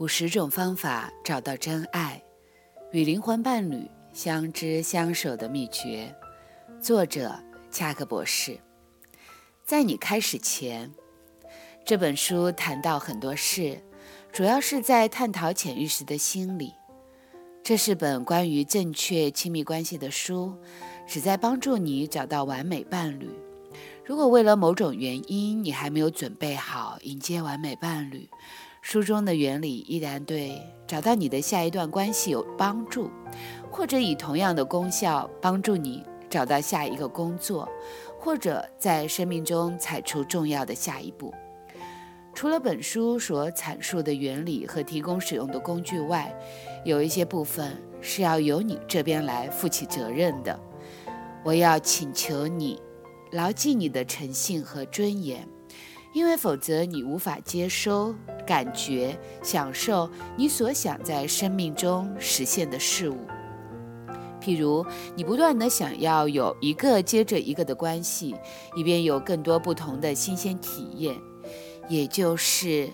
[0.00, 2.22] 五十种方法找到真爱，
[2.90, 6.16] 与灵魂伴侣相知相守的秘诀。
[6.80, 7.38] 作者：
[7.70, 8.58] 恰克博士。
[9.62, 10.90] 在你开始前，
[11.84, 13.78] 这本书谈到很多事，
[14.32, 16.72] 主要是在探讨潜意识的心理。
[17.62, 20.56] 这是本关于正确亲密关系的书，
[21.06, 23.28] 旨在帮助你找到完美伴侣。
[24.02, 28.26] 如果为了某种原因你还没有准备好迎接完美伴侣，
[28.82, 33.10] 书中的原理依然对找到你的下一段关系有帮助，
[33.70, 37.68] 或者以同样的功效帮助你找到下一个工作，
[38.18, 41.32] 或者在生命中踩出重要的下一步。
[42.32, 46.34] 除了本书所阐述的原理和提供使用的工具外，
[46.84, 50.58] 有一些部分是要由你这边来负起责任的。
[51.44, 52.80] 我要请求你
[53.32, 55.46] 牢记你的诚信和尊严。
[56.12, 58.14] 因为否则，你无法接收、
[58.46, 63.16] 感觉、享受你所想在生命中实现的事物。
[64.40, 68.34] 譬如，你不断的想要有一个接着一个的关系，
[68.74, 71.14] 以便有更多不同的新鲜体验，
[71.88, 72.88] 也就是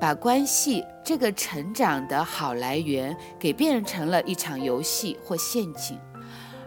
[0.00, 5.98] 把关系这个成长的好来源给变成了一场游戏或陷阱。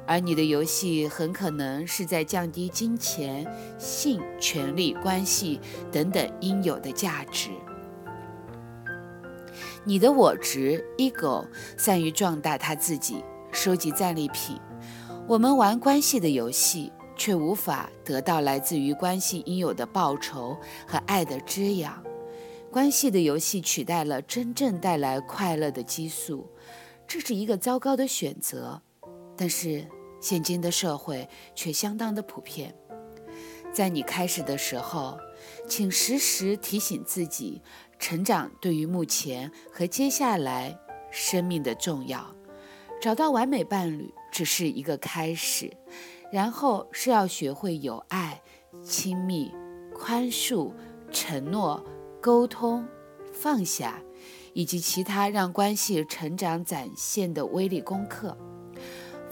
[0.08, 3.46] 而你的游戏很可能是在降低金钱、
[3.80, 5.60] 性、权力、关系
[5.92, 7.50] 等等应有的价值。
[9.84, 11.46] 你的我值 （ego）
[11.76, 14.60] 善于壮大他自己，收集战利品。
[15.28, 20.56] 我们玩关系的游戏，却无法得到来自于关系应有的报酬
[20.88, 22.04] 和爱的滋养。
[22.72, 26.48] 关系的游戏取代了真正带来快乐的激素，
[27.08, 28.82] 这是一个糟糕的选择。
[29.36, 29.88] 但是。
[30.26, 32.74] 现今的社会却相当的普遍。
[33.72, 35.20] 在你开始的时候，
[35.68, 37.62] 请时时提醒自己，
[38.00, 40.76] 成长对于目前和接下来
[41.12, 42.26] 生命的重要。
[43.00, 45.72] 找到完美伴侣只是一个开始，
[46.32, 48.42] 然后是要学会有爱、
[48.84, 49.54] 亲密、
[49.94, 50.74] 宽恕、
[51.12, 51.86] 承诺、
[52.20, 52.84] 沟通、
[53.32, 54.02] 放下，
[54.54, 58.36] 以及其他让关系成长展现的威力功课。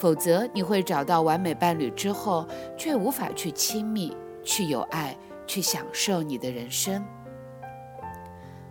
[0.04, 7.02] 否则，你会找到完美伴侣之后，却无法去亲密、去有爱、去享受你的人生。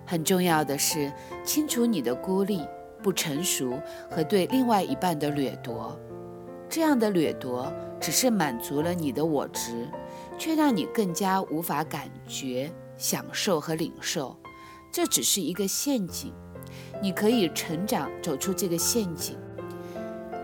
[0.05, 1.11] 很重要的是，
[1.43, 2.61] 清除你的孤立、
[3.03, 5.99] 不成熟和对另外一半的掠夺。
[6.69, 9.89] 这样的掠夺只是满足了你的我值，
[10.37, 14.37] 却让你更加无法感觉、享受和领受。
[14.93, 16.35] 这只是一个陷阱，
[17.01, 19.39] 你可以成长，走出这个陷阱。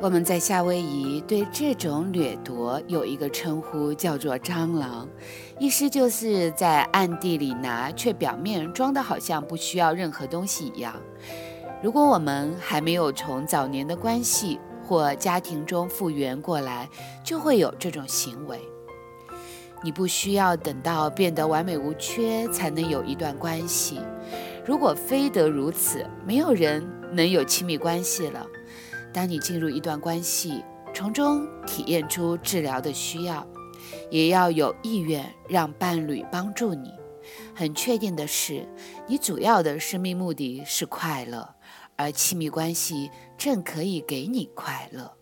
[0.00, 5.09] 我们在夏威夷对这种掠夺有一个称呼，叫做“蟑螂”，
[5.59, 10.94] 意思就是在暗地里拿，却表面装的好像不需要任何东西一样。
[11.82, 16.88] 如果我们还没有从早年的关系或家庭中复原过来，
[17.25, 18.56] 就会有这种行为。
[19.82, 24.00] 你不需要等到变得完美无缺才能有一段关系，
[24.64, 28.47] 如果非得如此，没有人能有亲密关系了。
[29.18, 30.62] 当你进入一段关系，
[30.94, 33.44] 从中体验出治疗的需要，
[34.12, 36.92] 也要有意愿让伴侣帮助你。
[37.52, 38.64] 很确定的是，
[39.08, 41.52] 你主要的生命目的是快乐，
[41.96, 45.12] 而亲密关系正可以给你快乐。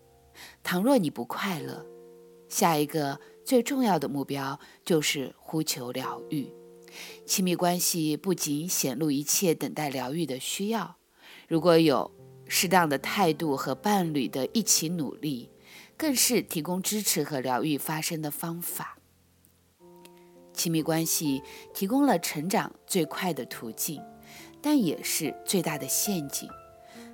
[0.61, 1.83] 倘若你不快乐，
[2.47, 6.53] 下一个最重要的目标就是呼求疗愈。
[7.25, 10.97] 亲密关系不仅显露一切等待疗愈的需要，
[11.47, 12.11] 如果有。
[12.47, 15.49] 适当的态度和伴侣的一起努力，
[15.95, 18.97] 更是提供支持和疗愈发生的方法。
[20.53, 21.43] 亲密关系
[21.73, 24.01] 提供了成长最快的途径，
[24.61, 26.49] 但也是最大的陷阱。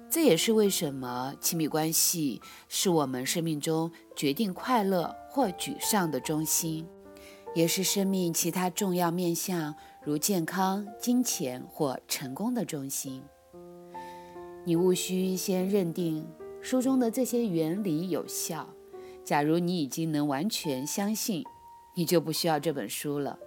[0.09, 2.39] 这也是为什么亲密关系
[2.69, 6.87] 是我们生命中决定快乐或沮丧的中心，
[7.55, 9.73] 也是生命其他重要面向
[10.03, 13.23] 如健康、金钱或成功的中心。
[14.65, 16.25] 你务需先认定
[16.61, 18.67] 书中的这些原理有效。
[19.25, 21.43] 假如你已经能完全相信，
[21.93, 23.37] 你就不需要这本书了。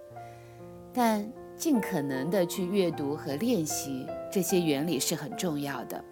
[0.93, 6.03] 但尽可能的去阅读和练习这些原理是很重要的。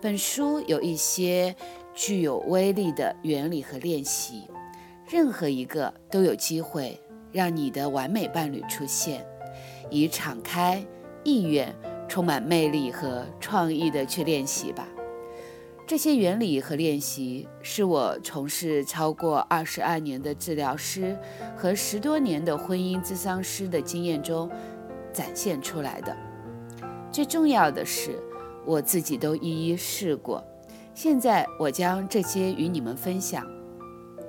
[0.00, 1.54] 本书有一些
[1.94, 4.48] 具有威力的原理和练习，
[5.06, 6.98] 任何一个都有机会
[7.30, 9.26] 让你的完美伴侣出现。
[9.90, 10.82] 以敞开
[11.24, 11.74] 意愿。
[12.14, 14.86] 充满魅力和创意的去练习吧。
[15.84, 21.18] 这些原理和练习是我从事超过二十二年的治疗师
[21.56, 24.48] 和十多年的婚姻咨商师的经验中
[25.12, 26.16] 展现出来的。
[27.10, 28.16] 最重要的是，
[28.64, 30.40] 我自己都一一试过。
[30.94, 33.44] 现在我将这些与你们分享，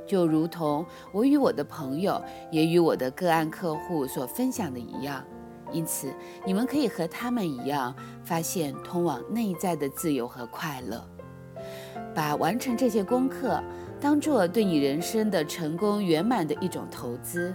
[0.07, 0.83] 就如同
[1.13, 2.19] 我与我的朋友，
[2.51, 5.23] 也与我的个案客户所分享的一样。
[5.75, 6.13] 因此，
[6.45, 7.93] 你们可以和他们一样，
[8.23, 11.05] 发现通往内在的自由和快乐。
[12.13, 13.61] 把完成这些功课
[13.99, 17.53] 当做对你人生的成功圆满的一种投资。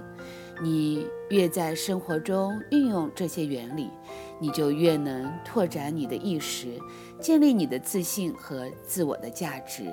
[0.63, 3.89] 你越在生活中运用这些原理，
[4.39, 6.79] 你就越能拓展你的意识，
[7.19, 9.91] 建立你的自信和自我的价值，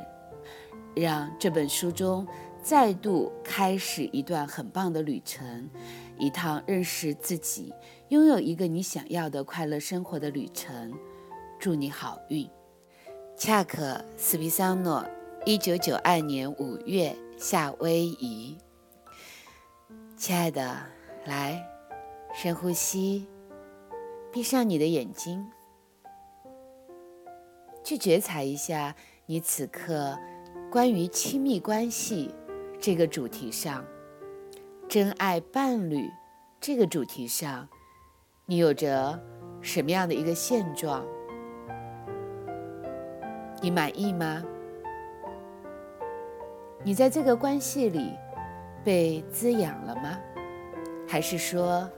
[0.93, 2.27] 让这本书中
[2.61, 5.69] 再度开始一段很棒的旅程，
[6.19, 7.73] 一趟认识自己、
[8.09, 10.93] 拥有一个你想要的快乐生活的旅程。
[11.59, 12.49] 祝你好运，
[13.35, 13.83] 恰克·
[14.15, 15.05] 斯皮桑诺，
[15.45, 18.57] 一九九二年五月，夏威夷。
[20.15, 20.77] 亲爱的，
[21.25, 21.61] 来，
[22.33, 23.27] 深呼吸，
[24.31, 25.45] 闭上你的眼睛，
[27.83, 28.95] 去觉察一下
[29.25, 30.17] 你此刻
[30.71, 32.33] 关于亲密关系
[32.79, 33.83] 这个主题上，
[34.87, 36.09] 真爱伴侣
[36.61, 37.67] 这个主题上，
[38.49, 39.19] 你有着
[39.59, 41.05] 什么样的一个现状？
[43.61, 44.41] 你满意吗？
[46.81, 48.13] 你在这个关系里？
[48.85, 50.17] 被滋养了吗？
[51.05, 51.89] 还是说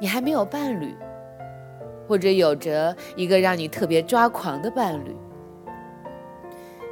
[0.00, 0.92] 你还没有伴侣，
[2.08, 5.16] 或者有着一个让你特别抓狂的伴侣？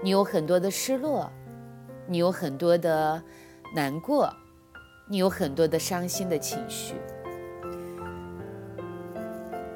[0.04, 1.28] 你有很多的失落，
[2.06, 3.20] 你有很多的
[3.74, 4.32] 难过，
[5.08, 6.94] 你有很多的伤心的情绪。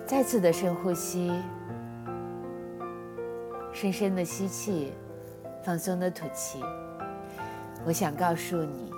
[0.06, 1.32] 再次的深呼吸，
[3.72, 4.92] 深深的吸气，
[5.64, 6.62] 放松的吐气。
[7.84, 8.92] 我想告诉你。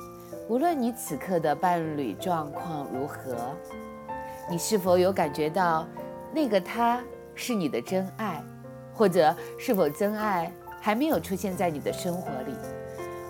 [0.48, 3.36] 无论你此刻的伴侣状况如何，
[4.50, 5.86] 你是否有感觉到
[6.32, 7.02] 那个他
[7.34, 8.42] 是你的真爱，
[8.94, 10.50] 或者是否真爱
[10.80, 12.54] 还没有出现在你的生活里？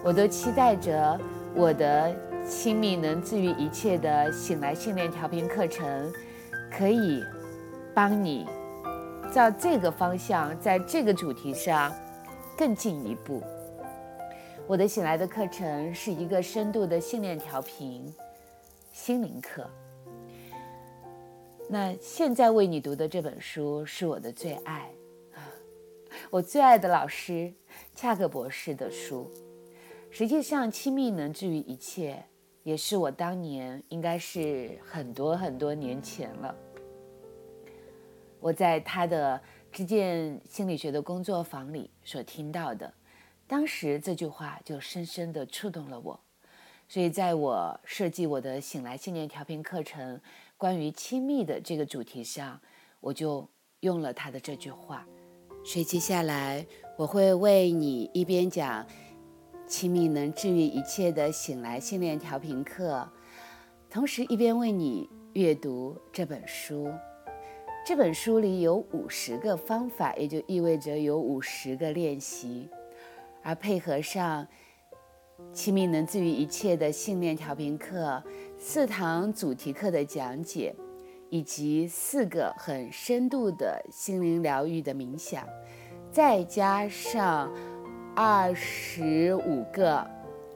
[0.05, 1.19] 我都期待着
[1.55, 2.15] 我的
[2.45, 6.13] 亲密能治愈一切的醒来训练调频课程，
[6.71, 7.25] 可以
[7.99, 8.47] 帮你
[9.35, 11.93] 照这个方向，在这个主题上
[12.57, 13.43] 更进一步。
[14.69, 18.15] 我的醒来的课程是一个深度的信念调频
[18.93, 19.69] 心灵课。
[21.69, 24.89] 那现在为你读的这本书是我的最爱，
[26.31, 27.53] 我最爱的老师
[27.97, 29.29] 恰克博士的书。
[30.09, 32.25] 实际上，亲密能治愈一切，
[32.63, 36.55] 也是我当年应该是很多很多年前了。
[38.41, 39.41] 我在他的
[39.71, 42.93] 知见心理学的工作坊里所听到的。
[43.47, 46.21] 当时这句话就深深地触动了我，
[46.87, 50.21] 所以在我设计我的醒来信念调频课程
[50.57, 52.61] 关于亲密的这个主题上，
[53.01, 53.49] 我就
[53.81, 55.07] 用了他的这句话。
[55.65, 58.87] 所以接下来我会为你一边讲
[59.67, 63.11] 亲密能治愈一切的醒来信念调频课，
[63.91, 66.93] 同时一边为你阅读这本书。
[67.89, 72.69] 这本书里有五十个方法，也就意味着有五十个练习。
[73.43, 74.47] 而配合上
[75.55, 78.23] “亲密能治愈一切”的信念调频课、
[78.59, 80.75] 四堂主题课的讲解，
[81.31, 85.49] 以及四个很深度的心灵疗愈的冥想，
[86.13, 87.51] 再加上
[88.15, 90.07] 二十五个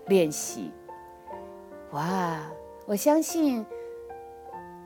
[0.07, 0.71] 练习，
[1.92, 2.42] 哇！
[2.85, 3.64] 我相信，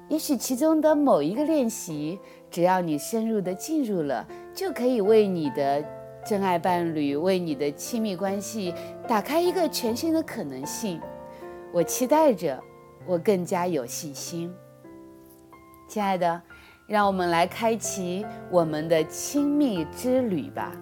[0.09, 5.85] 也许其中的某一个练习，只要你深入的进入了，就可以为你的。
[6.29, 8.75] 真爱伴侣为你的亲密关系
[9.07, 11.01] 打开一个全新的可能性，
[11.73, 12.61] 我期待着，
[13.07, 14.53] 我更加有信心。
[15.87, 16.43] 亲爱的，
[16.89, 20.73] 让我们来开启我们的亲密之旅吧，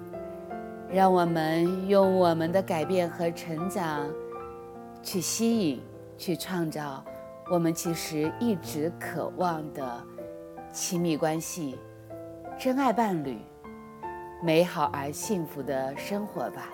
[0.91, 4.09] 让我们用我们的改变和成长，
[5.03, 5.83] 去吸引、
[6.17, 7.05] 去创造
[7.51, 10.03] 我们其实一直渴望的
[10.75, 11.79] 亲密关系、
[12.59, 13.39] 真爱伴侣。
[14.43, 16.69] 美好而幸福的生活吧。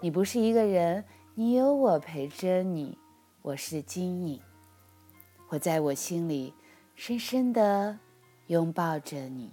[0.00, 1.04] 你不是一个人，
[1.34, 2.96] 你有我陪着你。
[3.42, 4.40] 我是金影，
[5.50, 6.54] 我在我心里
[6.94, 7.98] 深深的
[8.46, 9.52] 拥抱着你。